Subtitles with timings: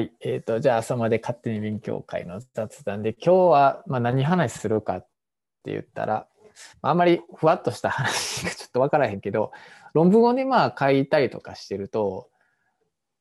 [0.00, 0.12] い。
[0.20, 5.00] えっ、と、じゃあ朝まで勝手に勉強会の雑談で、今日は、まあ、何話するかっ
[5.64, 6.26] て言ったら、
[6.82, 9.52] あんまりふわっとした話がちょっとわからへんけど、
[9.94, 12.28] 論文をね、まあ書いたりとかしてると、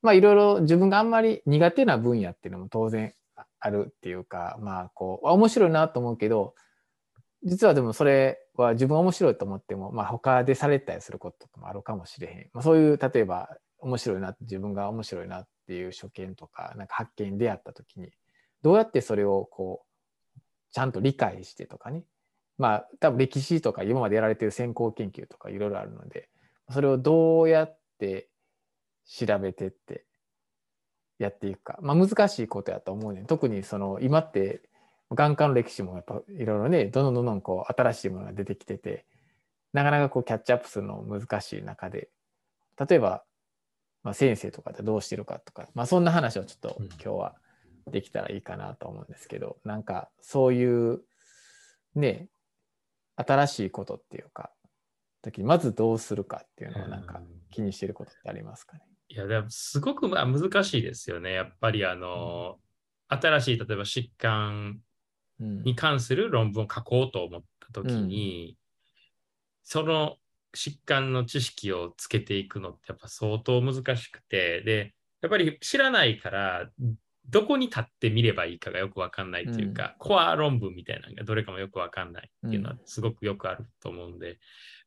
[0.02, 3.14] まあいろいろ自分があんまり苦手な分野っていうのも当然
[3.59, 6.55] あるっていうか、まあこう、面白いなと思うけど、
[7.43, 12.50] 実はでもそれは自分面白いと思っても、まあ他でされたりすることとかもあるかもしれへん。
[12.53, 18.09] まあ、そういう、例えば面白いな、自分が面白いなっていう所見とか、なんか発見に出会った時に、
[18.64, 20.40] どうやってそれをこう、
[20.72, 22.05] ちゃんと理解してとかね、
[22.58, 26.28] まあ多分歴史とか今までやられてる先行研究とかいろいろあるので、
[26.72, 28.30] それをどうやって
[29.05, 30.05] 調べてって
[31.20, 33.26] やっていくか、まあ難しいことやと思うね。
[33.28, 34.64] 特にその今って
[35.12, 39.06] 眼科の歴史もやっぱいろいろね、どんどんどんどんこう新しいものが出てきてて、
[39.72, 42.09] なかなかこうキャッチアップするの難しい中で、
[42.89, 43.23] 例えば
[44.03, 47.36] まあ、先生とかでどうしてるかとか、まあ、そんな話をちょっと今日は
[47.88, 51.02] できたらいいかなと思うんですけど、うん、なんかそういう
[51.95, 52.27] ね
[53.16, 54.52] 新しいことっていうか
[55.22, 61.33] 時にまずどうするかっていうのをなんか気にしてることってありますかね、いやでもすごくまあ難しいですよね。
[61.33, 62.58] やっぱりあの、
[63.09, 64.80] うん、新しい例えば疾患
[65.39, 68.55] に関する論文を書こうと思った時に、うん、
[69.64, 70.16] その
[70.55, 76.69] 疾患の知識をつけていくのってやっぱ相当難しくて、で、やっぱり知らないから、
[77.30, 84.38] どこに立ってみればいいかがよくわかんないっていうか、うん、コア論文みたいなのがどれかもよくわかんないっていうのはすごくよくあると思うんで、うん、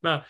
[0.02, 0.26] まあ、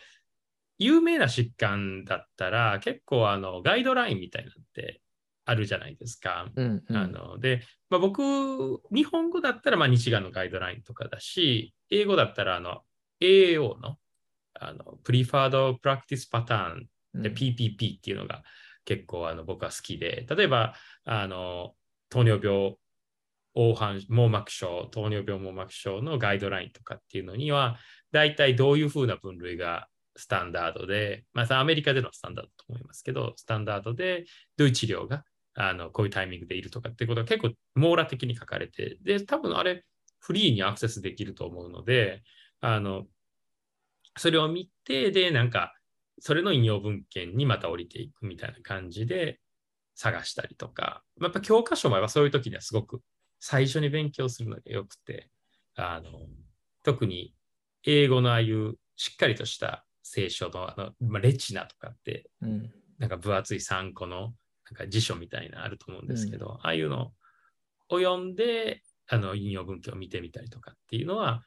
[0.78, 5.00] 有名な疾患だったら結構あのガイドラインみたいなのって
[5.44, 6.46] あるじゃないですか。
[6.54, 12.82] うんうん、あので、まあ、僕、日本語だったらまあ日眼のガイドラインとかだし、英語だったらあの
[13.20, 13.96] AAO の
[14.54, 18.42] あの、プリファードプラクティスパターンで PPP っていうのが
[18.84, 21.74] 結構あの僕は好きで、例えば、あの、
[22.08, 22.76] 糖尿病、
[23.54, 27.78] 黄斑網膜症、糖尿病網膜症のガイドラインとかっていうのには、
[28.10, 34.24] 大体どういうふうな分類がスタンダードで、まあ、アメリカでのスタンダードと思いますけど、スタンダードで
[34.56, 35.24] どういう治療が
[35.54, 39.84] あのこういうタイミングでいるとかっていうことが結構網羅的に書かれて、で、多分あれ、
[40.20, 42.22] フリーにアクセスできると思うので、
[42.60, 43.06] あの
[44.16, 45.74] それを見て、で、なんか、
[46.20, 49.40] それの引用文献にまた降りていくみたいな感じで
[49.94, 53.00] 探したりとか、やっぱ教科書もそういう時にはすごく
[53.40, 55.30] 最初に勉強するのがよくて、
[55.74, 56.10] あの、
[56.82, 57.34] 特に
[57.84, 64.30] 英語のああいうしっかりとした聖書のあの、まあ、レチナとかって、うん、なんか分厚い3個のなん
[64.74, 67.12] か辞書みたいなあると思うんですけど、うん、ああいうの
[67.88, 71.42] を読んで、あの引用文献を見てみたりとかっていうのは、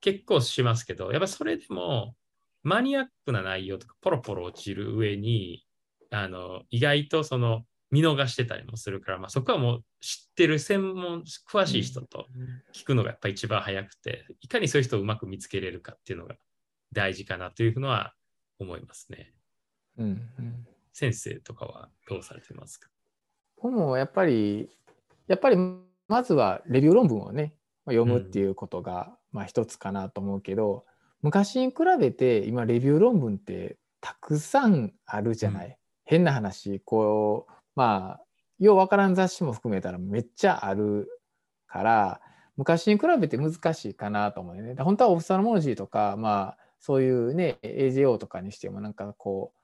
[0.00, 2.14] 結構しますけど、やっぱそれでも
[2.62, 5.64] マニアックな内容とかポロポロ落ちる上に、
[6.10, 12.26] あの、意外とその見逃してたりもするから、まあ、そこはもう知ってる専門、詳しい人と
[12.74, 16.36] 聞くのがやっぱ一番早くて、いかにそういう人をうまく見つけれるかっていうのが
[16.92, 18.14] 大事かなというのは
[18.58, 19.32] 思いますね。
[19.96, 20.06] うん、
[20.38, 22.88] うん、先生とかはどうされてますか？
[23.60, 24.68] 僕もやっぱり、
[25.26, 25.56] やっぱり
[26.08, 27.54] まずはレビュー論文をね、
[27.86, 30.84] 読むっていうことが、まあ一つかなと思うけど、
[31.22, 35.66] 昔に比べて今レビュー論文ってたくさんあるじゃない？
[35.66, 35.74] うん、
[36.04, 38.24] 変な話こうまあ
[38.58, 41.08] ようわからん雑誌も含めたらめっちゃある
[41.66, 42.20] から
[42.56, 44.74] 昔に比べて難しいかなと思うよね。
[44.82, 49.58] 本当はオフサルモロジーとかまあそういうね AJO とかにしてもなんかこう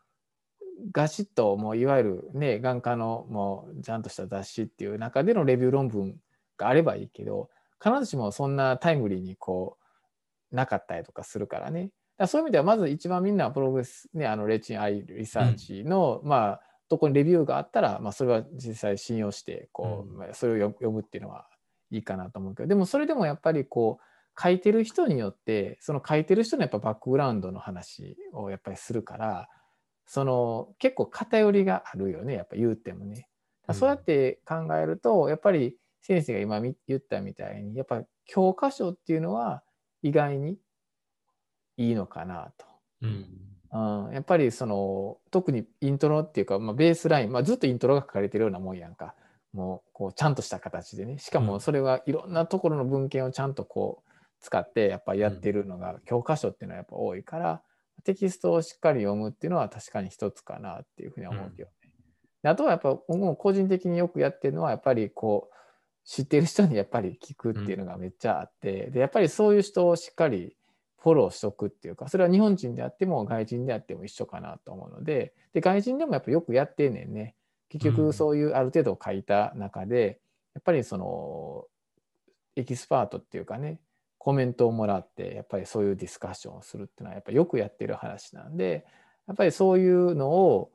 [0.93, 6.17] ガシッともういわゆるね眼科のもうちゃんとした雑誌っていう中でのレビュー論文
[6.57, 7.49] があればいいけど
[7.85, 9.77] 必ずしもそんなタイムリーにこ
[10.53, 11.91] うなかったりとかするからね。
[12.17, 21.47] だそういう意味ではまず一番みんなプログレス、ね、あのレチンアイリサーチの、うん、まあどこにレビューがあったら、まあ、それは実際信用してこう、うん、それを読むっていうのは
[21.91, 29.49] いいかなと思うけどでもそれでもやっぱりこう書いてる人によってその書いてる人のやっぱバックグラウンドの話をやっぱりするから
[30.07, 33.29] その結構偏りがあるよねやっぱ言うてもね。
[33.73, 35.75] そうやって考えるとやっぱり
[36.07, 39.63] 先生が今言ったみたいにやっぱ教科書っていうのは
[40.03, 40.59] 意外に
[41.79, 42.67] いいのかなと。
[43.01, 43.27] うん。
[44.07, 49.15] うん、やっぱりその特にイントロっていうか、まあ、ベースライン、まあ、ずっとイントロが書かれてるようなもんやんか。
[49.55, 51.19] もうこうちゃんとした形でね。
[51.19, 54.11] しかもそれはいろんなところの文献をちゃんとこう
[54.41, 57.63] 使ってやっぱやってるのが教科書っていうのはやっぱ多いから、
[58.05, 61.93] テキストをしっかり読むっていうのは確かに一つかなっていうふうに思うけどね。
[62.43, 65.55] うん、あとはやっぱ僕も個人的によくやってるのはやっぱりこう
[66.05, 70.57] 知ってる人にやっぱり聞くっていうのがめっちゃあって、うん、でやっぱりそういう人をしっかり
[70.99, 77.35] フォローしとくっていうかそれは日本人であっても外人であっても一緒かなと思うのでで外人でもやっぱよくやってんねんね。
[77.71, 80.21] 結局そういうある程度書いた中で、
[80.55, 81.65] やっぱりその
[82.55, 83.81] エキスパートっていうかね
[84.19, 88.87] コメントをもらってやっぱりそういうディスカッションをするっていうのはやっぱりよくやってる話なんで
[89.27, 90.71] やっぱりそういうのを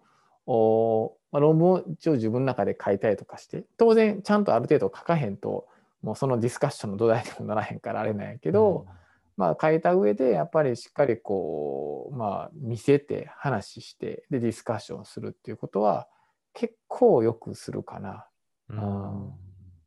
[0.45, 5.67] お、まあ、論文を一応自分の中で書いたりとかして当然ちゃんとある程度書かへんと
[6.01, 8.93] もうそのディスカッションの土台にもならへんからあれなんやけど、うん、
[9.37, 16.07] まあ書いた上でやっぱりしっかりこうまあ見せて話してでディスカッションするっていうことは
[16.53, 18.25] 結構よくするかな。
[18.69, 19.33] うん、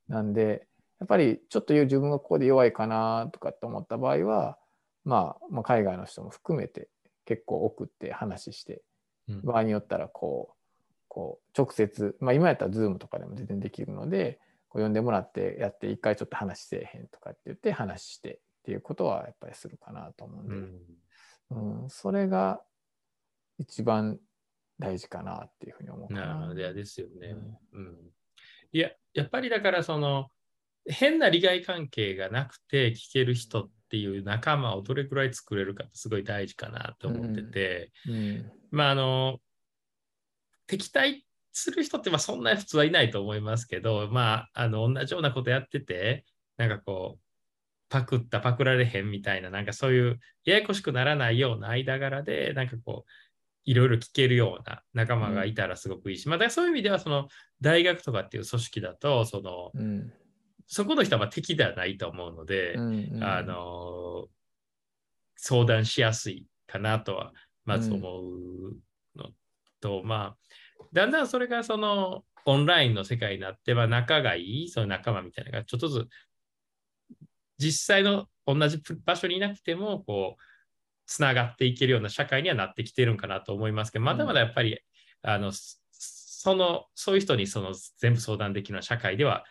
[0.09, 0.67] なんで
[1.01, 4.59] やっぱりちょっと自分がここで弱いかなとかって思った場合は、
[5.05, 6.89] まあ、まあ海外の人も含めて
[7.25, 8.83] 結構送って話して、
[9.43, 10.62] 場合によったらこう
[11.13, 20.55] こう直接、まあ、今やったら Zoom とかでも全然できるのでこう呼んでもらってやって一回ちょっと話せえへんとかって言って話してっていうことはやっぱりするかなと思うんで、
[21.51, 22.63] うん、うん、それが
[23.59, 24.19] 一番
[24.79, 26.47] 大事かなっていうふうに思うな。
[26.47, 27.37] なるですよね。
[27.75, 27.97] うん、うん、
[28.73, 30.31] いや、やっぱりだからその
[30.87, 38.15] 変な利害関係がなくて聞ける人っていう仲間をどれくらい作れるかってすごい大事かなと思ってて、うん。
[38.15, 39.39] うん、まああの
[40.67, 46.25] 敵対する人ってまあそんなに普通はいないと思いますけどまああの同じようなことやってて
[46.57, 47.23] なんかこう
[47.89, 53.11] パクったパクられへんみたいななんかそういうややこしくならないような間柄でなんかこう
[53.65, 57.29] いろいろ聞けるような仲間がいたらすごくいいし、うん、まあ、そういう意味ではその
[57.61, 60.13] 大学とかっていう組織だとその、うん、
[60.67, 64.27] そこの人はま敵ではないと思うので、うんうん、あの
[65.37, 67.33] 相談しやすいかなとは
[67.65, 68.75] まず思う
[69.17, 69.31] の
[69.81, 70.37] と、うん、まあ
[70.93, 76.09] だんだんそれがそのオンラインの世界になって、まあ、仲がいいその仲間みたいなのがちょっとずつ
[77.59, 80.43] 実際の同じ場所にいなくてもこう
[81.07, 84.79] つながっていけるような社会にはなってきてるんかなと思いますけどまだまだやっぱり、
[85.23, 89.45] うん、あのそのそういう人にその全部相談できるような社会では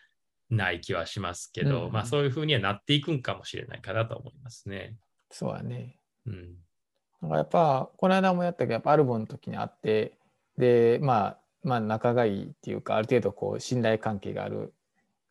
[0.49, 4.97] ない気はしますけど、うん、まあそういうふうにはなっていくんかもしれないかなと思いますね。
[5.29, 5.95] そうやね。
[6.25, 6.55] うん。
[7.21, 10.17] なんかやっぱこの間もやったけどやっぱアルボの時にあって
[10.57, 14.73] でまあまあ仲がいいっていうかある程度こう信頼関係がある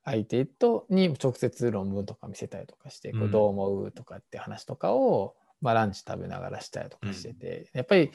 [0.05, 8.11] 相手とに直接論文とか見せたりとかして、こうどう思うとかって話とかを、まあ、ランチ食べながらしたりとかしてて、やっぱり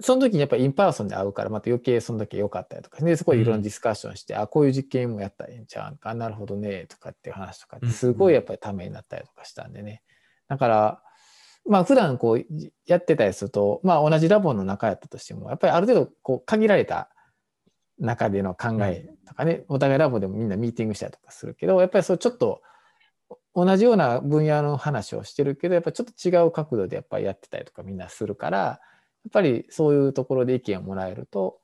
[0.00, 10.02] その時にやっぱり in person で会うからまた余計その時良かったりとかでそこでいろんなディスカッションして、うん、あこういう実験もやったらいいんちゃうかなるほどねとかっていう話とかすごいやっぱりためになったりとかしたんでね。
[10.48, 11.02] だから
[11.66, 12.44] まあ普段こう
[12.86, 17.10] やってたりするとまあ同じラボの中やったとしてもやっぱりある程度こう限られた
[17.98, 22.60] 中での考えとかね、お互いラボでもみんなミーティングしたりとかするけどやっぱりそうちょっと
[23.54, 28.80] 同じような分野の話をしてるけどやっぱちょっと違う角度でやっぱりやってたりとかみんなするから
[29.28, 31.60] っぱりそういうところで意見をもらえると、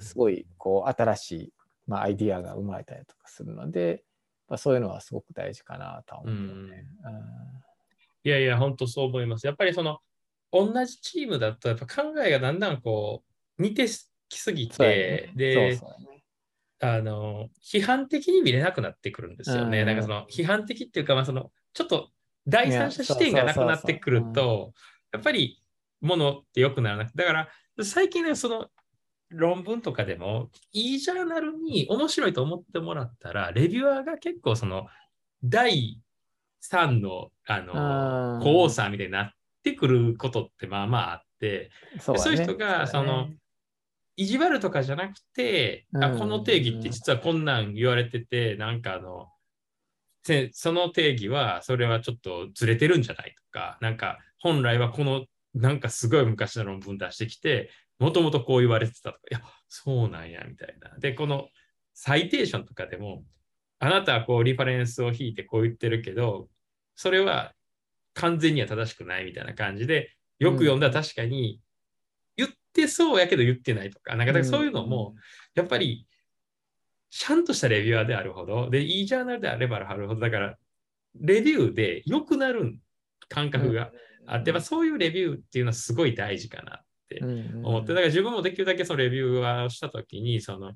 [0.00, 1.52] すごいこう新しい、
[1.86, 4.04] まあ、アイディアが生まれたりとかするので、
[4.48, 6.72] まあ、そういうのはすごく大事かなと思うね、うん。
[8.24, 9.46] いやいや、本当そう思います。
[9.46, 9.98] やっぱりその
[10.52, 13.22] 同じチームだとやっぱ考えがだんだんこ
[13.58, 13.86] う似て
[14.28, 16.22] きすぎて、ね、で、そうそうね、
[16.80, 19.80] あの批判的に見れなくなってくるんですよね。
[19.80, 22.10] うん、なんかその批判的っていうか、まあ、そのちょっと
[22.46, 24.72] 第三者視点がなくなってくると、
[25.12, 25.62] やっぱり
[26.00, 27.48] ものって良くならなくて、だから
[27.84, 28.66] 最近ね、その
[29.30, 34.86] 論文とかでも、いいジャーナルに面白いと思ってもらったら、レビュアーが結構その
[35.42, 36.00] 第
[36.70, 39.30] 3のあのー、さんみたいになっ
[39.62, 43.36] てくることってまあまああって、そう、ね,、いう人がその、ね、
[44.16, 49.28] 意地悪とかじゃなくて、あこの定義って実はこんなん言われてて、なんかあの、
[50.52, 60.98] その定義はそれはちょっとずれてるんじゃないとか、なんか本来はこのなんかすごい昔の論文出してきて、もともとこう言われてたとか、いや、そうなんや、みたいな。
[60.98, 61.48] で、この
[61.94, 63.22] サイテーションとかでも、
[63.84, 66.48] あなたはこうリファレンスを引いてこう言ってるけど、
[66.94, 67.52] それは
[68.14, 71.60] 完全には正しくないみたいな感じで、よく読んだら確かに
[72.36, 75.16] 言ってそうやけど言ってないとか、なんかそういうのも、
[75.56, 76.06] やっぱり、
[77.10, 80.56] ちゃんとしたレビュアーであるほど、で、いいジャーナルであればあるほど、だから、
[81.20, 82.78] レビューで良くなる
[83.28, 83.90] 感覚が。
[84.24, 84.30] うん。
[84.30, 87.20] あって、そういうレビューっていうのはすごい大事かなって
[87.64, 90.72] 思って、だから自分もできるだけそのレビューをしたときに、その、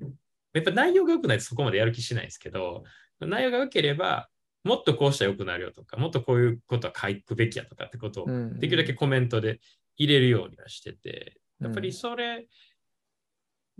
[0.56, 2.84] やっぱ内容が良くないとそこまでやる気しないですけど、
[3.20, 4.28] 内容が良ければ、
[4.64, 8.26] もっとこうしたら良くなるよとか、もっとこういうことは書くべきやとかってことを、
[8.58, 9.60] できるだけコメントで
[9.96, 12.48] 入れるようにはしてて、やっぱりそれ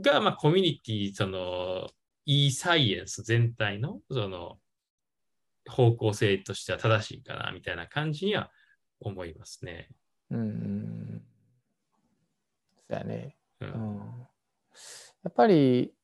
[0.01, 1.89] が、まあ、コミュニティ、その、
[2.25, 4.59] いいサイエンス全体の、その、
[5.69, 8.51] 方向性としては正しいかな、みたいな感じには
[9.01, 9.89] 思いますね。
[10.31, 11.23] うん。
[12.89, 13.37] そうやね。
[13.61, 13.97] うん、うん、
[15.25, 15.96] やっぱり、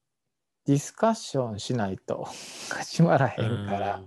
[0.67, 2.25] ディスカッションしないと
[2.71, 4.03] 始まらへんから、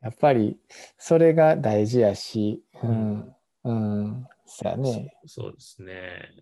[0.00, 0.58] やっぱり
[0.98, 5.16] それが大事やし、うん、うん、そうやね。
[5.26, 6.34] そそうですね。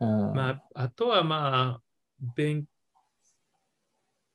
[0.00, 1.82] うん、まあ、あとはまあ、
[2.34, 2.66] 勉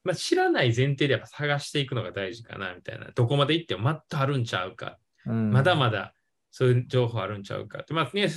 [0.03, 3.11] まあ、知らない前提でやっぱ探していくのが大事かなみたいな。
[3.15, 4.99] どこまで行ってもまっとあるんちゃうか。
[5.25, 6.13] うんまだまだ
[6.51, 7.93] そういう情報あるんちゃうかって。
[7.93, 8.27] まあね、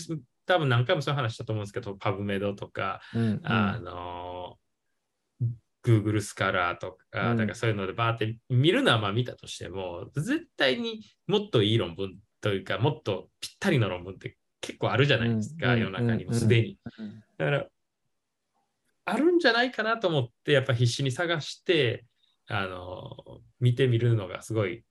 [0.46, 4.56] 多分何回もそういう話したと思うんですけど、パブメドとか、うんうんあの、
[5.86, 16.78] Google スカラーとか、うんだからそういうのでバーって見るのはまあ見たとしても、絶対にもっといい論文というか、もっとぴったりの論文って結構あるじゃないですか、うん世の中にもすでに。
[16.98, 17.66] うんだから、
[19.08, 22.04] あるんじゃないかなと思って、やっぱ必死に探して、
[22.48, 23.16] あの、
[23.60, 24.84] 見てみるのがすごい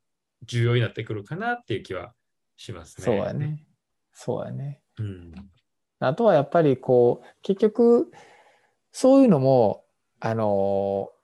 [0.44, 2.14] 重要になってくるかなっていう気は
[2.56, 3.06] しますね。
[3.06, 3.34] そうや。
[3.34, 3.66] ね。
[4.14, 4.82] そうやね。
[5.00, 5.34] うん。
[6.00, 8.12] あとはやっぱりこう、結局、
[8.92, 9.85] そういうのも、
[10.26, 11.16] あのー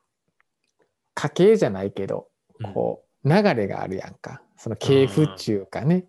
[1.13, 2.27] 家系じゃないけど、
[2.74, 4.41] こう、流れがあるやんか。
[4.58, 6.05] その系譜っていうかね。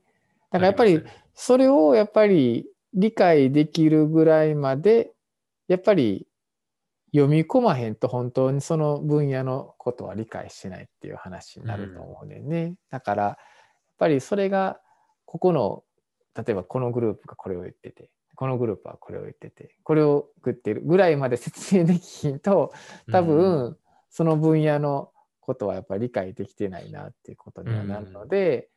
[0.51, 1.03] だからやっぱり
[1.35, 5.13] それをやっぱり理解できるぐらいまで、
[5.69, 6.27] やっぱり
[7.13, 12.75] 読み込まへんと本当にその分野のことは理解してないっていう話になると思うねんね。
[12.91, 13.37] だから、やっ
[13.99, 14.81] ぱりそれが、
[15.25, 15.83] ここの、
[16.37, 18.11] 例えばこのグループがこれを言ってて、
[18.43, 22.73] このグループはこれを言ってて、これを言ってるぐらいまで説明できひんと、
[23.13, 23.79] 多分、
[24.11, 28.69] その分野のことはやっぱり理解できてないなっていうことにはなるので、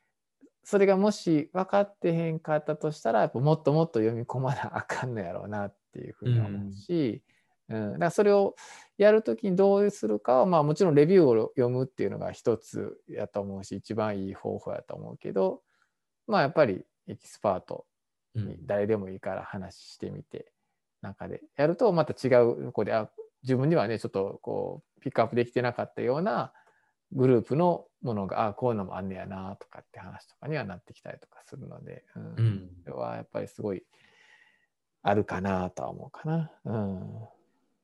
[0.64, 7.24] それがもし分かってへんかったとしたらやっぱもっともっと読み込まなあかんのやろうなっていうふうに思うし、
[7.68, 7.94] うん。
[7.94, 8.56] だからそれを
[9.00, 15.64] やるときにどうするかはまあもちろんレビューを読むっていうのが一つやと思うし一番いい方法やと思うけど
[16.28, 17.88] まあやっぱりエキスパート
[18.66, 20.52] 誰でもいいから話してみて
[21.02, 23.10] 中でやるとまた違うとこであ
[23.44, 26.52] 自分にはねちょっとこうピックアップできてなかったような
[27.12, 32.24] グループのものがあこういうのもあんねやなとかって話とかにはなってきたりとかするので、うん。
[32.24, 32.70] うん。
[32.84, 33.84] それはやっぱりすごい
[35.04, 36.52] あるかなとは思うかな。
[36.66, 37.35] うん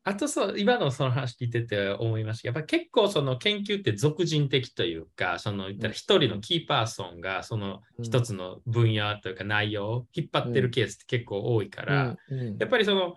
[0.03, 2.41] あとそう、今のその話聞いてて思いました。
[2.43, 12.57] けど、やっぱ結構その研究って属人的というか、その言ったら一人のキーパーソンがその一つの分野というか内容を引っ張ってるケースって結構多いから、うん。
[12.57, 13.15] やっぱりその、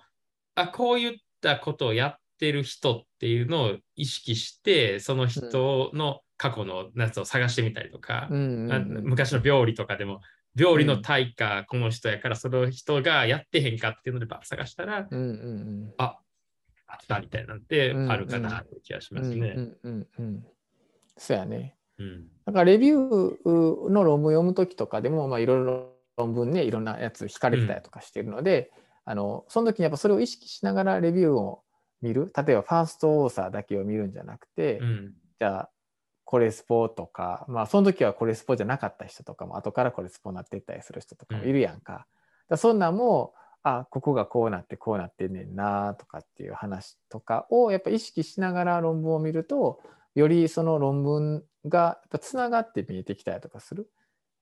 [0.57, 10.21] あ、こういったことをやってる人っていうのを意識して、その人の過去のやつを探してみたりとか、昔の病理とかでも、
[10.55, 15.95] 病理の対価この人やから、その人がやってへんかっていうのでば探したら、うんうん。
[15.97, 16.19] あ
[16.95, 19.55] あったみたいなんてあるかなって気がしうんますね。
[19.57, 20.45] うんうんうん
[21.17, 21.77] そうやね。
[21.99, 28.71] うんだからレビューの論文読む時とかでも、まあ、いろいろ論文ねいろんなやつ引かれてたりとかしてるので、
[29.05, 31.63] あのその時にやっぱそれを意識しながらレビューを
[32.03, 35.71] 見る例えばファーストオーサーだけを見るんじゃなくて、うんじゃあ
[36.27, 42.07] コレスポとかまあその時はコレスポじゃなかった人とかも後からコレスポになっていったりする人とかもいるやんか。
[42.49, 49.81] だそんなんもあここがこうなってこうなってんねんなとかっていう話とかをやっぱ意識しながら論文を見ると
[50.15, 53.89] よりその論文がつながって見えてきたりとかする。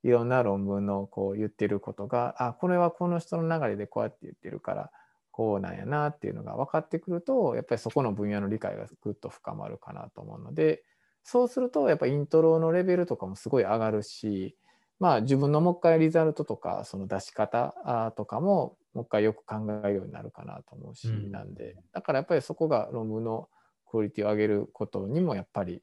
[0.04, 4.90] いろんな論文のこう言ってることがあこれはこの人の流れでこうやって言ってるから
[5.30, 10.82] こうなんやなっていうのが分かってくるとやっぱりそこの分野の理解がぐっと深まるかなと思うので
[11.22, 14.56] そうするとやっぱイントロのレベルとかもすごい上がるし
[14.98, 21.30] まあ自分のもう一回リザルトとかその出し方とかももう一回よく考えるようになるかなと思うし、うん。
[21.30, 21.76] なんで。
[21.92, 23.48] だからやっぱりそこが論文の
[23.86, 25.80] クオリティを上げることにもやっぱり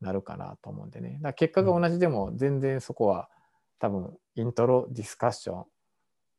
[0.00, 1.18] なるかなと思うんでね。
[1.22, 3.28] だ結果が同じでも全然そこは
[3.78, 5.64] 多分イントロディスカッショ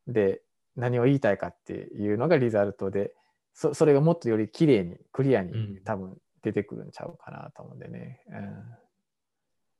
[0.10, 0.42] ンで
[0.76, 3.14] 何を言いたいかっていうのがリザルトで
[3.54, 5.84] そそれがもっとより綺麗にクリアにうん。
[5.84, 8.22] 多分出てくるんちゃうかなと思うんでね。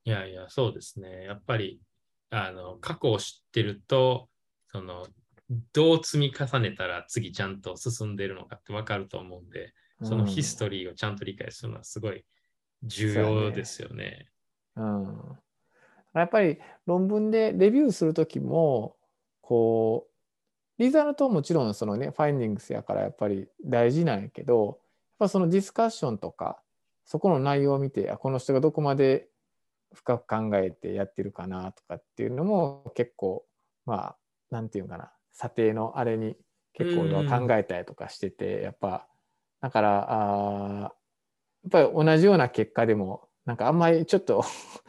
[0.04, 1.26] いやいや、そうですね。
[1.26, 1.82] やっぱり、
[2.30, 4.30] あの、過去を知ってると、
[4.72, 5.06] その、
[5.74, 10.08] どう積み重ねたら次ちゃんと進んでるのかって分かると思うんで、うん。
[10.08, 12.26] そのヒストリーをちゃんと理解するのはすごい
[12.84, 14.30] 重要ですよね。
[14.76, 15.38] うん、
[16.14, 18.96] やっぱり論文でレビューするときも
[19.42, 20.12] こう
[20.82, 24.78] リザルトはもちろんそのねファインディングスやからやっぱり大事なんやけどやっ
[25.20, 26.60] ぱそのディスカッションとか
[27.06, 29.28] そこの内容を見てあこの人がどこまで
[29.94, 33.44] 深く考えてやってるかなとかっていうのも結構
[33.86, 34.18] まあ
[34.52, 36.36] なんていうかな査定のあれに
[36.74, 39.08] 結構俺は考えたりとかしててやっぱ
[39.62, 44.44] だからあーやっぱり同じような結果でもなんかあんまりちょっと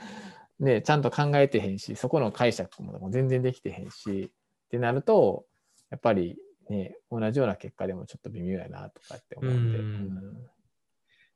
[0.59, 4.33] ねちゃんと考えてへんしそこの解釈も全然できてへんし
[4.67, 5.45] ってなると
[5.90, 6.38] やっぱり
[6.71, 9.78] ね同じような結果でもちょっと微妙やなとかって思うんで。
[9.78, 9.87] うん。
[9.87, 10.58] うん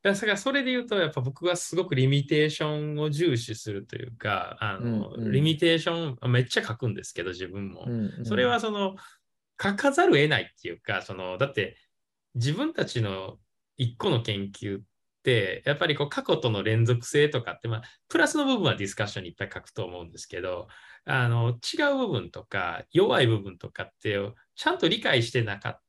[0.03, 7.85] だからそれで言うと、やっぱ僕はすごくリミテーションを重視するというか、あの、うんうんリミテーションめっちゃ書くんですけど、自分も。
[7.87, 8.97] うんうんそれはその、
[9.63, 11.77] 書かざるを得ないっていうか、その、だって
[12.35, 13.39] 自分たちの
[13.77, 14.83] 一個の研究っ
[15.23, 20.69] て、やっぱりこう過去との連続性とかって、まあ、プラスの部分はディスカッションにいっぱい書くと思うんですけど、
[21.05, 24.19] あの、違う部分とか、弱い部分とかって、
[24.57, 25.83] ちゃんと理解してなかった。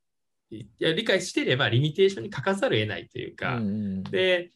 [0.58, 4.52] いや理解してればリミテーションに書かざるを得ないというか、うんうんで、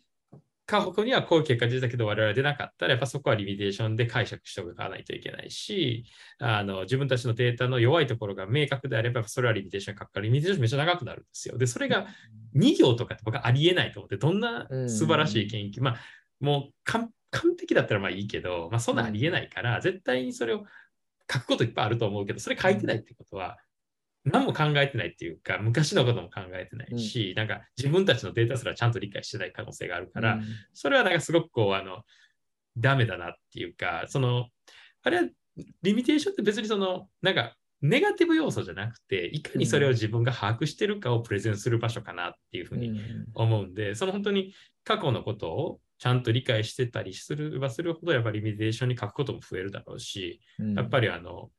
[0.67, 6.05] 過去にはこういう結果出たけど、我々は出なかったら、やっぱそこはリミテーションで解釈しておかないといけないし、
[6.39, 11.57] あの自分たちのデータの弱いところが明確であれば、それはリミテーションに書くから、リミテーションめっちゃ長くなるんですよ。
[11.57, 12.07] で、それが
[12.55, 15.95] 2行とかって僕はありえないと思って、どんな素晴らしい研究、まあ、
[16.41, 20.65] もう完完璧だったらまあいいけど、まあ、そんなありえないから、絶対にそれを
[21.31, 23.57] 書くこといっぱいあると思うけど、それ書いてないってことは、
[24.31, 30.43] 何も考えてないっていうか、昔のことも考えてないし、なんか自分たちのデータすらちゃんと理解してない可能性があるから、うん。
[30.73, 32.03] それはなんかすごくこう、あの、
[32.77, 34.47] ダメだなっていうか、その、
[35.03, 35.23] あれは、
[35.81, 42.99] リミテーションって別にその、なんか、ネガティブ要素じゃなくて、いかにそれを自分が把握してるかをプレゼンする場所かなっていうふうに
[43.33, 44.53] 思うんで、その本当に
[44.83, 50.73] 過去のことをちゃんと理解してたりするばするほど、やっぱりリミテーションに書くことも増えるだろうし、うん。
[50.73, 51.51] やっぱりあの、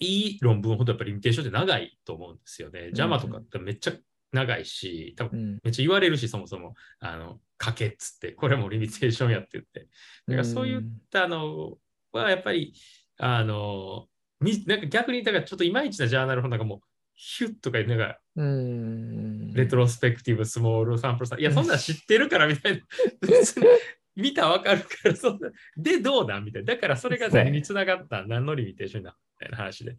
[0.00, 2.90] いい論文ほどやっぱりリミテーションって長いと思うんですよね。
[2.94, 3.92] JAMA とかってめっちゃ
[4.32, 5.60] 長いし、多分うん。
[5.64, 9.88] めっちゃ言われるし、そもそも、あの、書けっつって、これもリミテーションやって言って。
[10.28, 11.78] だからそういったの
[12.12, 12.74] はやっぱり、
[13.18, 14.06] あの、
[14.40, 16.80] になんか逆に、だからちょっといまいちなジャーナル本なんかもう、
[17.14, 19.52] ヒュッとかいうなんか、うん。
[19.54, 22.82] レトロスペクティブ、スモールサンプルさん、いや、そんなん知ってるからみたいな、
[24.14, 26.74] 見たらわかるから、そんな、で、どうなんみたいな。
[26.74, 29.92] だからそれが何につながった何のリミテーションだみたいな話で。
[29.92, 29.96] っ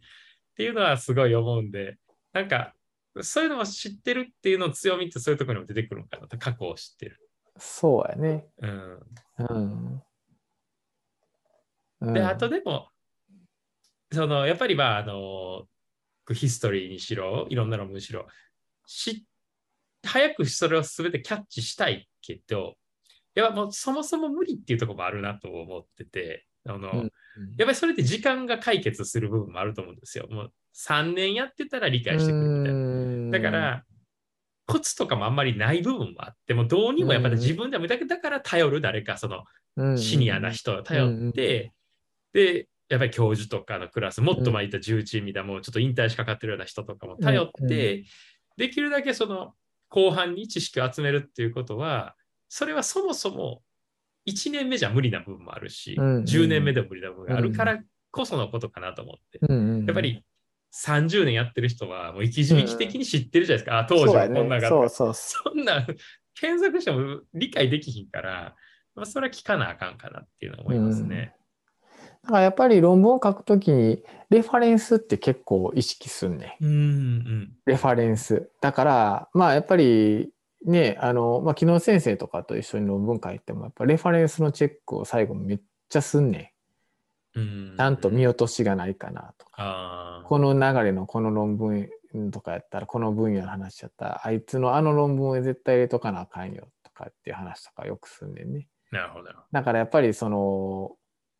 [0.56, 1.98] ていうのはすごい思うんで、
[2.32, 2.74] なんか、
[3.22, 7.18] そういうのを知ってるっていうのの強みってそういうところにも出てくるのかなと、過去を知ってる。
[7.56, 8.46] そうやね。
[8.58, 9.00] うん。
[9.38, 10.02] うん。
[12.00, 12.88] うんで、あとでも、
[14.12, 15.66] その、やっぱりまあ、あの、
[16.32, 18.26] ヒストリーにしろ、いろんなのむしろ、
[18.86, 19.26] し、
[20.02, 22.76] 早くそれを全てキャッチしたいけど、
[23.34, 27.12] やっぱもうそもそも無理っていうところもあるなと思ってて、あの、うん
[27.56, 30.26] やっぱりそれって時間が解決する部分もあると思うんですよ。
[30.30, 33.38] もう3年やってたら理解してくるみたいな。
[33.38, 33.84] だか、ら、
[34.66, 39.44] コツとかもあんまりない部分もあって、もうどうにもやっぱり自分でもだけだから頼る誰かその
[39.76, 39.98] うん。
[39.98, 41.72] シニアな人を頼って、
[42.32, 48.04] で、やっぱり教授とかのクラス、もっと前いた重鎮みたいな、もうちょっと引退しかかってるような人とかも頼って、
[48.56, 49.54] できるだけその
[49.88, 52.16] 後半に知識を集めるっていうことは、
[52.48, 53.62] それはそもそも
[54.30, 57.78] 1年目じゃ無理な部分もあるし、うんうん10年目でも無理な部分があるから
[58.10, 59.38] こそのことかなと思って。
[59.42, 60.24] うんやっぱり
[60.72, 63.78] 30年やってる人は、もう生き生き的に知ってるじゃないですか。
[63.78, 65.84] あ、当時はこんながあったそうそうそそんな
[66.34, 68.54] 検索しても理解できひんから、
[68.94, 71.34] まあ、それは聞かなあかんかなっていうのは思いますね。
[72.22, 72.26] う。
[72.26, 76.56] だからやっぱり論文を書くときに、レファレンスって結構意識すんね。
[76.60, 78.50] うんうんレファレンス。
[78.60, 80.30] だから、まあやっぱり、
[80.64, 86.54] ね、あの、まあ、昨日先生とかと一緒に論文書いても、やっぱレファレンスのチェックを最後めっちゃすんね
[87.34, 87.74] うん。
[87.74, 87.76] ん。
[87.76, 90.22] ちゃんと見落としがないかなとか。
[90.26, 91.88] この流れのこの論文
[92.30, 98.68] とかやったら、この分野の話やったら、あいつのあの論文を絶対入れとかなあかんよとかっていう話とかよくすんねんね。
[98.90, 100.96] なるほどだからやっぱりその、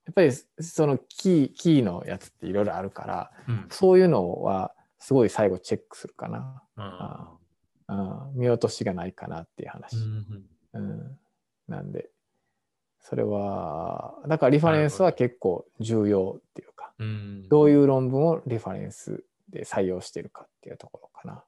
[0.06, 3.52] やっぱりそのキー、キーのやつっていろいろあるから、ど。
[3.52, 6.62] うんそういうのはすごい最後チェックするかな。
[6.76, 7.30] あ
[7.90, 9.96] うん、見落としがないかなっていうー話。
[9.96, 11.18] うんうん、
[11.66, 12.08] なんで、
[13.00, 21.44] それは、だからリファレンスは結構重要っていうか、うんどういう論文をリファレンスで採用してるかっていうところか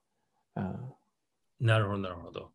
[0.57, 0.67] な。
[1.61, 2.51] うん、なるほど、なるほど。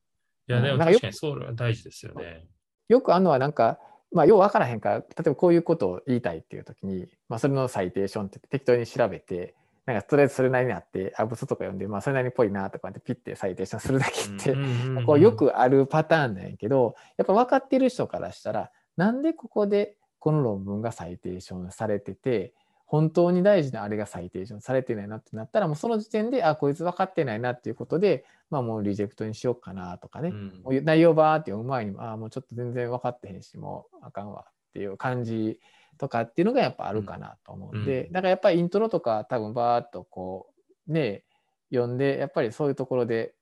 [0.49, 2.45] いや、うんでも確かにそうは大事ですよね。
[2.89, 3.79] よくあるのはなんか、
[4.11, 9.55] まあ、よう分からへんから、例えばこういうことを言いたいっていう時に、まあ、それのサイテーションって適当に調べて、
[9.87, 22.53] なんかとりあえずそれなりにあって、アブスとか読んで、まあ、それなりにっぽいなとかってピッてサイテーションするだけって、うんうんうんこうよくあるパターンなんやけど、やっぱ分かってる人からしたら、なんでここでこの論文がサイテーションされてて、
[22.85, 30.61] 本当に大事なあれがサイテーションされてないなってなったら、もうその時点で、あ、こいつ分かってないなっていうことで、まあもうリジェクトにしようかなとかね、うん。
[30.63, 35.59] もう内容バーって読む前にあ、もうちょっと全然分かってへんし、もうあかんわっていう感じ
[35.97, 40.47] とかっていうのがやっぱあるかなと思うんで、うんだからやっぱりイントロとか多分バーっとこ
[40.87, 41.23] う、ね、
[41.71, 43.33] 読んで、やっぱりそういうところで、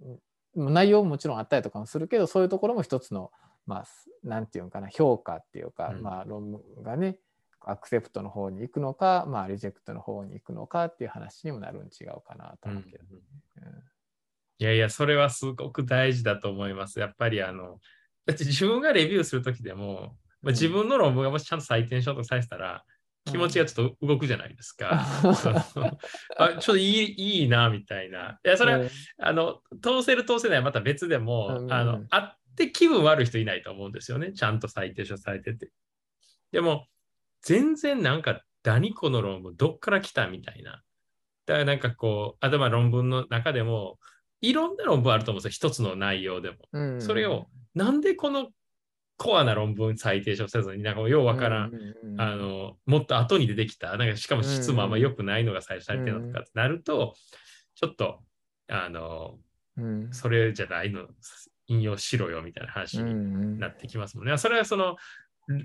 [0.00, 0.18] うん
[0.56, 3.32] 内容ももちろんあったりとかもするけど、そういうところも一つの、
[3.66, 3.84] まあ、
[4.22, 7.18] なんていうのかな、評価っていうか、うんまあ論文がね、
[7.60, 13.04] アクセプトの方に行くのか、まあリジェクトの方に行くのかっていう話にもなるん違うかなとうん思うけど。
[13.10, 13.20] うん
[14.60, 17.00] いやいや、それはすごく大事だと思います。
[17.00, 17.80] やっぱりあの、
[18.24, 22.84] だって自分がレビューするときでも、まあ、自分の論文がもしちゃんと採点しようとされてたら、
[23.24, 25.00] 気持ちがちょっと動くじゃないですか。
[26.36, 28.38] あちょっといいいいな、みたいな。
[28.44, 34.32] いや、それは、うんあの、通せる通せないはまた別でも、うんあの、あって気分悪い人いないと思うんですよね。
[34.32, 35.70] ちゃんと採点書されてて。
[36.52, 36.86] でも、
[37.40, 40.82] 全然なんか、何この論文、どっから来たみたいな。
[41.46, 43.98] だからなんかこう、あとまあ論文の中でも、
[44.40, 45.68] いろんな論文あると思うんですよ。
[45.68, 46.56] 一つの内容でも。
[46.72, 48.50] うんそれを、なんでこの
[49.16, 57.14] コアな論文採定書せずに、なんかようわからん、うううんあの、もっと後に出てきた、なんかしかも質もあんま良くないのが採用されてるのとかってなると、
[57.74, 58.20] ちょっと、
[58.68, 59.38] あの、
[59.76, 60.12] うん。
[60.12, 61.08] それじゃないの、
[61.66, 63.14] 引用しろよみたいな話うんうに
[63.56, 63.58] ん。
[63.58, 64.36] なってきますもんね。
[64.38, 64.96] それはその、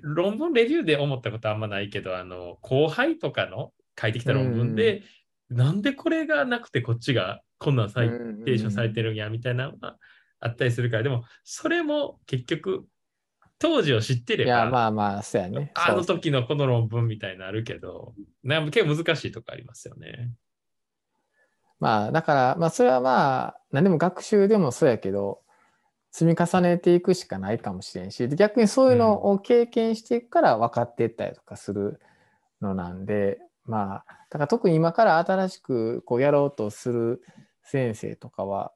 [0.02, 5.04] 論文レビューで思ったことはあんまないけど、あの、後輩とかの書いてきた論文で、
[5.50, 9.98] なんでこれがなくてこっちがこんなん採定書されてるんやみたいなのが
[10.40, 12.88] あったりするから、でも、それも結局、
[13.60, 15.72] 当時を知ってれいや、ば、まあまあ、そうやね。
[15.76, 20.32] あの時のこの論文みたいなのあるけど、な結構難しいとこありますよね。
[21.80, 25.42] まあ、だから、まあ、それはまあ、何でも学習でもそうやけど、
[26.12, 32.00] 積み重ねていくしかないかもしれんし、で逆にそういうのを経験していくから分かっていったりとかする
[32.62, 37.22] のなんで、まあ、だから特に今から新しくこうやろうとする
[37.64, 38.72] 先生とかは、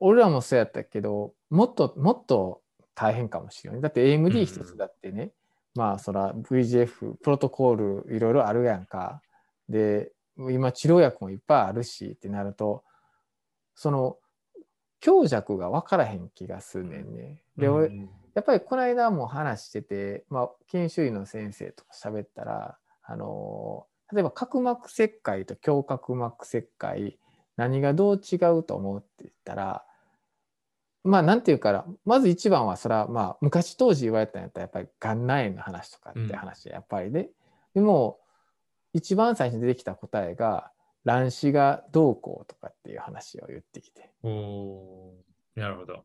[0.00, 2.62] 俺らもそうやったけど、もっともっと
[2.96, 3.80] 大変かもしれない。
[3.80, 5.30] だって AMD 一つだってね、
[5.76, 9.22] まあそら VGF、プロトコールいろいろあるやんか。
[9.68, 12.82] で、今治療薬もいっぱいあるしってなると、
[13.74, 14.16] その
[15.00, 17.42] 強弱が分からへん気がするねんね。
[17.56, 27.18] で、俺、うんやっぱりこの間も話してて、まあ、研修医の先生とか喋ったら、あの例えば角膜切開と胸角膜切開、
[27.56, 29.85] 何がどう違うと思うって言ったら、
[31.06, 37.30] まあ、なんていうから、まず一番は、それは、まあ、昔当時言われたんやったら、やっぱり眼内炎の話とかって話、やっぱりね。
[37.74, 38.18] でも、
[38.92, 40.72] 一番最初に出てきた答えが、
[41.04, 44.10] 卵子がどうこうとかっていう話を言ってきて。
[45.54, 46.04] なるほど。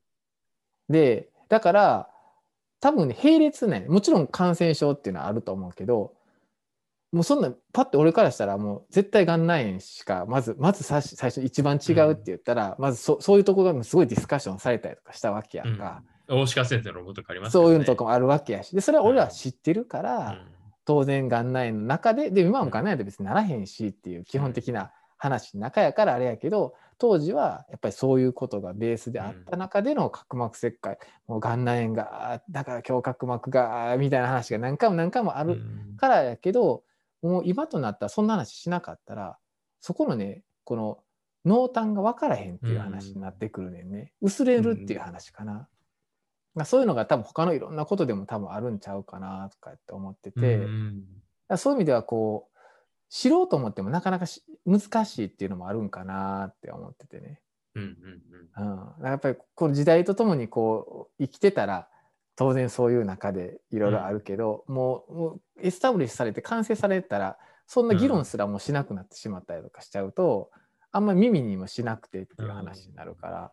[0.89, 2.09] で、だから、
[2.79, 6.13] 多分ね、並列ね、もちろん感染症っていうのはあると思うけど、
[7.11, 16.03] もうそんな、パッて俺からしたら、もう絶対眼内炎しか、まず、まず最初一番違うって言ったら、まずそそういうところがすごいディスカッションされたりとかしたわけやんか。
[16.27, 17.67] 大鹿先生の論文とかありますよね。
[17.67, 18.73] そういうのとかもあるわけやし。
[18.73, 20.47] で、それは俺ら知ってるから、うん。
[20.85, 30.97] 当然眼内炎の中で、で、今も眼内炎って別にならへんしっていう基本的な話の中やからあれやけど、当時はやっぱりそういうことがベースであった中での角膜切開、
[31.27, 35.55] もう眼内炎が、だから胸角膜が、みたいな話が何回も何回もあるう
[35.93, 35.97] ん。
[35.97, 36.83] からやけど、
[37.21, 39.37] もう今となったらそんな話しなかったら、
[39.79, 40.99] そこのね、この
[41.45, 44.13] 濃淡が分からへんっていう話になってくるねんね。
[44.21, 45.67] 薄れるっていう話かな。
[46.53, 51.03] まあそういうのが多分他のいろんなことでも多分あるんちゃうかなとかって思ってて、うん
[51.57, 52.57] そういう意味ではこう
[53.09, 57.41] 知ろうと思ってもなかなかし難しいっていうのもあるんかなって思っててね。
[59.03, 61.89] やっぱりこの時代とともにこう生きてたら
[62.35, 70.49] 当然そういう中でいろいろあるけど、もうもうエスタブリッシュされて完成されたらそんな議論すらもうしなくなってしまったりとかしちゃうと、
[70.91, 73.51] あんまり耳にもしなくてっていう話になるから。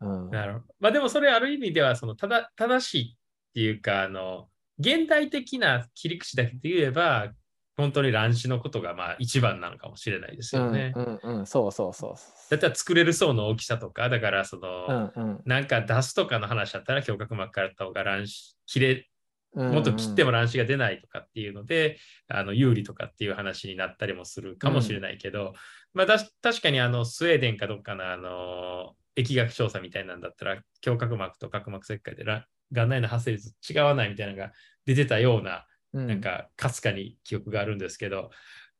[0.00, 0.64] うんなるほど。
[0.80, 3.16] まあでもそれある意味ではそのただ正しいっ
[3.54, 7.32] ていうかあの現代的な切り口だけで言えば
[7.76, 10.92] 本当に卵子のことがまあ一番なのかもしれないですよね。
[10.94, 15.20] うんうんうん、そうそうそうだそったら作れる層の大きさとかだからその、う。
[15.20, 19.08] うんなんか出すとかの話だったら胸角膜からった方が卵子切れ
[19.54, 25.52] うん、もっと切っても、も卵子が出ないとかっていうので、あの有利とかっていう話になったりもするかもしれないけど、
[25.92, 34.52] まあだし確かにあのスウェーデンかどっかのあの疫学調査みたいなんだったら、胸角膜と角膜切開でら眼内の発生率違わないみたいなのが
[34.86, 38.30] 出てたような、うん、なんかかすかに記憶があるんですけど、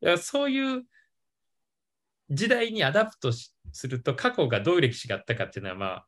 [0.02, 0.82] いやそういう
[2.30, 6.06] 時代に adapt しすると過去がどういう歴史があったかっていうのはまあ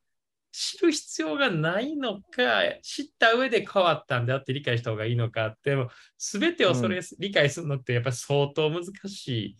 [0.51, 9.57] 知る必要がないのか知った上で変わったんだって理解した方がいいのかってでも全てをそれ理解するのってやっぱり相当難しい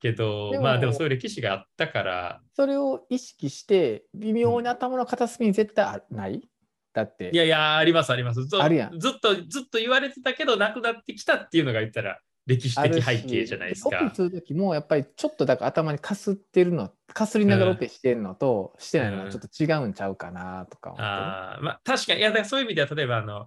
[0.00, 2.40] けどでもまあでもそういう歴史があったから。
[2.54, 6.42] それを意識して微妙に頭の片隅に絶対あない？
[6.92, 7.30] だって。
[7.32, 8.46] いやいやありますあります。
[8.46, 8.98] ずあるやん。
[8.98, 13.88] ずっとずっと言われてたけどなくなってきたっていうのが言ったら歴史的背景じゃないですか。
[14.04, 14.14] オペ。
[14.14, 23.46] する時もやっぱりちょっとだから頭にかすってるのかすりながらオペしてるのと、してないのはちょっと違うんちゃうかなとか思ってね、あーまあ、確かに、いや、だからそういう意味では、例えば、あの、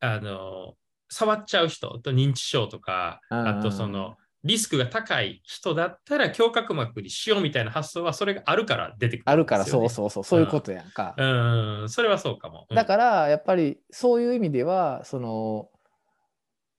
[0.00, 0.74] あの、
[1.10, 3.48] 触っちゃう人と認知症とか、うん。
[3.48, 11.14] あとその、リスクが高い人だったら胸郭膜にしようみたいな発想はそれがあるから出てくる、あるからそうそうそうそういうことやんか。
[11.16, 12.66] うん、それはそうかも。
[12.68, 15.70] うんだからやっぱりそういう意味ではその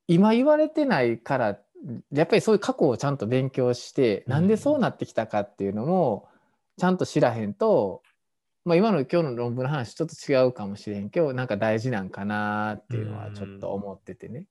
[0.07, 1.57] 今言われてないから
[2.11, 6.27] やっぱりそういう過去をちゃんと勉強して、うんなんでそうなってきたかっていうのも
[6.77, 8.03] ちゃんと知らへんと、
[8.63, 14.45] まあ、今の今日の論文の話ちょっと違うかもしれんけどなんか大事なんかなっていうのはちょっと思っててね。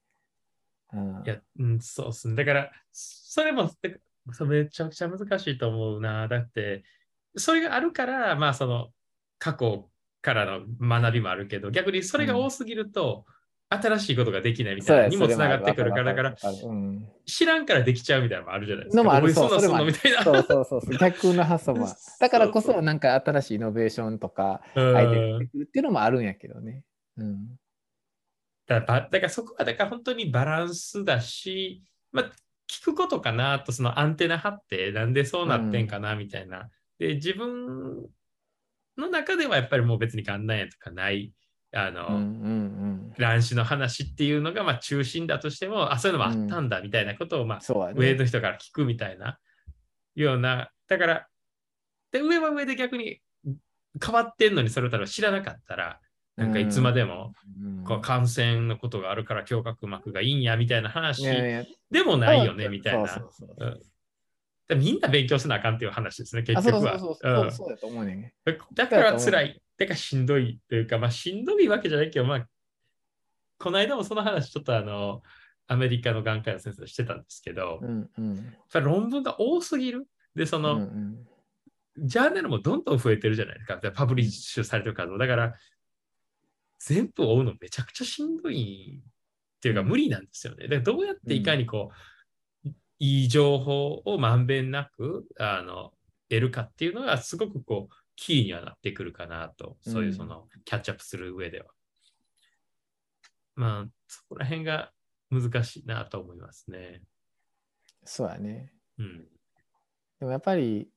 [0.94, 1.22] うん。
[1.24, 2.34] いや、うん、そうっすね。
[2.34, 3.70] だから、それも
[4.46, 6.28] めちゃくちゃ難しいと思うな。
[6.28, 6.84] だって、
[7.36, 8.90] それがあるから、まあ、その、
[9.38, 9.90] 過去
[10.22, 13.26] からの学びもあるけど、逆にそれが多すぎると、
[13.70, 17.08] 新しいことができないみたいなにもつながってくるから、だから、うん。
[17.26, 19.02] 知らんからできちゃうみたいなのもあるじゃないですか。
[19.02, 20.96] のもあるそうそうそうそうそう。
[20.98, 21.96] 逆の発想もある。
[22.20, 24.96] だからこそなんか新しいイノベーションとかうん。
[24.96, 26.84] アイデアが出てくるっていうのもあるんやけどね。
[27.16, 27.58] うん
[28.66, 32.24] だからばだからそこはだから本当にバランスだし、まあ、
[32.70, 36.70] 聞くことかなとそのアンテナ張ってなんでそうなってんかなみたいな。
[36.98, 38.08] で自分
[38.96, 41.32] の中ではやっぱりもう別に元来やとかない
[41.72, 48.00] あの、うんうん卵子の話っていうのがまあ中心だとしてもあそういうのもあったんだみたいなことを、まあうん、ね。
[48.00, 49.38] 上の人から聞くみたいな
[50.16, 51.26] ようなだから
[52.10, 53.20] で上は上で逆に
[54.04, 56.00] 変わってんのにそれを知らなかったら
[56.36, 61.66] なんかいつまでも、うんこう感染のことがあるから胸郭膜がいいんやみたいな話で
[62.02, 63.06] もないよねみたいな。
[64.66, 66.98] でみんな勉強せなあかんっていう話ですね、結局は。
[68.72, 69.62] だから辛い。
[69.76, 72.48] だからしんどいというか、まあしんどいわけじゃないけど、まあ、
[73.58, 75.22] この間もその話ちょっとあの、
[75.66, 80.06] アメリカの眼科医の先生としてたんですけど、うんうん論文が多すぎる。
[80.34, 81.18] で、そうんの、うん
[81.96, 83.76] ジャーナルもどんどん増えてるじゃないですか。
[83.76, 85.18] でパブリッシュされてる数も。
[85.18, 85.54] だから、
[86.86, 90.68] 全部追うのめちゃくちゃしんどいっていうか無理なんですよね。
[90.68, 91.90] で、どうやっていかにこ
[92.64, 92.68] う、
[92.98, 95.92] いい情報をまんべんなくあの
[96.28, 101.66] 得るかっていうのがすごくこう、キーにはなってくるかなと、そういうその、キャッチアップする上では。
[103.54, 104.92] まあ、そこら辺が
[105.30, 107.02] 難しいなと思いますね。
[108.04, 108.72] そうやね。
[108.98, 109.24] うん。
[110.20, 110.88] でもやっぱり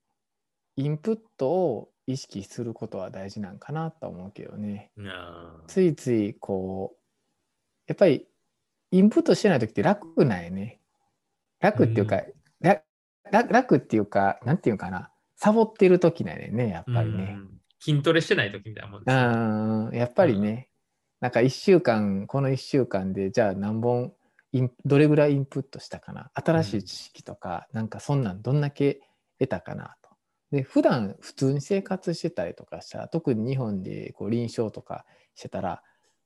[0.76, 4.92] インプットを意識することは大事なんかなと思うけどね。
[5.68, 6.98] ついついこう
[7.88, 8.26] やっぱり
[8.92, 10.80] インプットしてない時って楽なんやね。
[11.60, 12.22] 楽っていうか、
[12.62, 12.82] ら
[13.32, 17.36] 楽楽っていうかなんていうかなサボってる時なんやねやっぱりね。
[17.38, 20.70] うん筋トレしてない時みたいなもんですやっぱりね、
[21.20, 24.14] なんか1週間この1週間でじゃあ何本
[24.86, 29.02] どれぐらいインプットしたかな新しい知識とか、なんかそんなんどんだけ
[29.40, 29.97] 得たかなと。
[30.52, 35.06] で普段普通に生活してたりとかしたら特に日本でこう臨床とか
[35.36, 35.84] してたら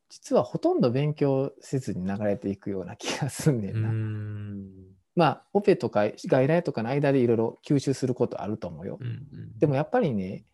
[0.10, 3.90] 実はほとんど勉強せずに流れていくような気がすんねうんな。
[3.90, 4.70] ん。
[5.16, 8.98] まあオペとか外来とかの間でいろいろ吸収することあると思うよ。
[9.00, 10.46] うんうんでもやっぱりね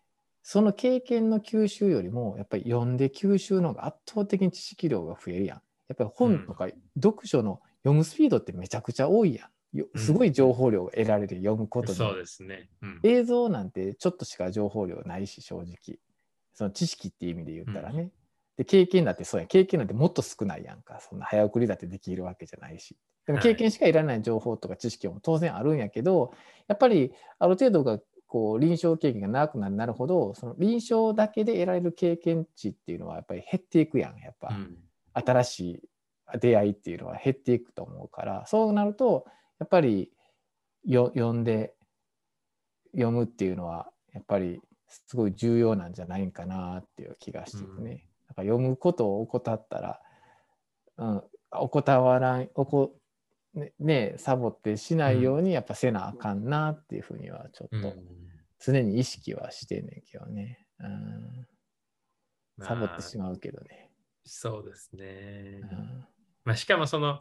[0.42, 5.58] その経験の吸収よりもやっぱり読んで吸収の方が圧倒的に知識量が増えるやん。
[5.88, 9.48] やっぱり本とか読書の読むスピードってめちゃくちゃ多いやん。
[9.96, 11.94] すごい情報量が得られる読むことで。
[11.94, 12.70] そうですね。
[12.82, 15.98] うん映像なんてちょっとしか情報量ないし正直。
[16.54, 18.10] その知識っていう意味で言ったらね。
[18.56, 21.00] で経験だってそうやん経験なんてもっと少ないやんか。
[21.00, 22.96] そんな早送りだってできるわけじゃないし。
[23.26, 26.32] でもはい経験しかいらない情報とか知識も当然あるんやけど、
[26.66, 34.76] やっぱりある程度がこう臨床経験が長くなるなるほどその臨床だけで得られる経験値っていうのはやっぱり減っていくやんやっぱ、うん
[35.14, 35.80] 新しい
[36.38, 39.26] 出会いっていうのは減っていくと思うからそうなると
[39.58, 40.10] やっぱり
[40.84, 41.74] よ読んで
[42.92, 47.82] 読むっていうのはやっぱりすごい重要なんじゃないんかなっていう気がしててね、うん。
[47.82, 48.02] なんか
[48.42, 50.00] 読むことを怠ったら、
[50.96, 52.94] うん、怠わらんおこ
[53.54, 57.94] ねねサボってしないようにやっぱせなあかんなっていうふうにはちょっとうん。
[58.60, 61.46] 常に意識はしてんねんけどね、うん、
[62.64, 63.88] サボってしまうけどね、
[64.24, 65.60] そうですね。
[65.62, 66.04] うん。
[66.44, 67.20] まあ、しかもその、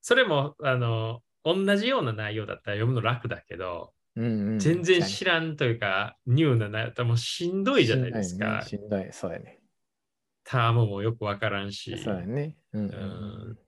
[0.00, 8.64] それも、あの、同じような内容だったら読むの楽だけど、うんうん、全然知らんというか、ニューな内容だったらもうしんどいじゃないですか。
[8.66, 9.60] しんどいねどい、そうやね。
[10.42, 11.96] タームもよくわからんし。
[11.98, 12.56] そうやね。
[12.72, 13.58] うんうんうん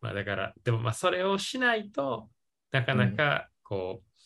[0.00, 2.28] まあだから、でもまあそれをしないと
[2.70, 4.20] なかなかこう、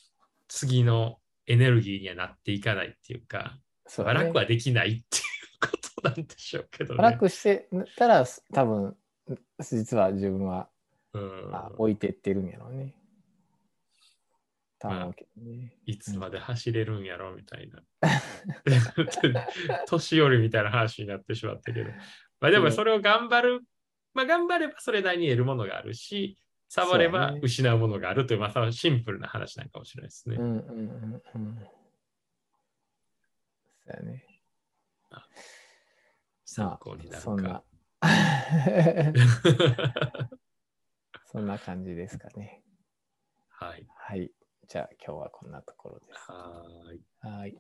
[0.49, 5.03] 次のエネルギーにはなっていかないっていうか、まあそうやね楽はできないっていう
[5.61, 7.03] ことなんでしょうけどね。
[7.03, 8.97] 楽してたら多分
[9.61, 10.69] 実は自分は、
[11.13, 12.95] うんあ置いてってるんやろうね。
[14.81, 15.77] とは思うけどね。
[15.87, 17.83] いつまで走れるんやろみたいな。
[19.87, 21.91] 年寄りみたいな話になってしまったけど。
[22.41, 23.61] まあでもそれを頑張る、
[24.15, 26.39] まあ頑張ればそれなりに得るものがあるし、
[26.69, 30.37] 触れば失うものがあるという、まあ、シンプルな話なんかもしれないですね。
[30.37, 30.59] うんうんうん
[31.35, 31.59] うん。
[33.85, 34.25] そうやね。
[36.45, 37.65] 参考になるそんなか。
[41.27, 42.63] そんな感じですかね。
[43.49, 43.87] はい。
[43.97, 44.33] はい。
[44.71, 46.31] じゃあ今日はこんなところです。
[46.31, 47.03] はーい。
[47.19, 47.59] はい。